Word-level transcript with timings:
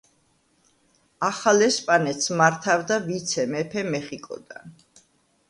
ახალ 1.27 1.65
ესპანეთს 1.65 2.31
მართავდა 2.41 2.99
ვიცე-მეფე 3.05 3.85
მეხიკოდან. 3.93 4.75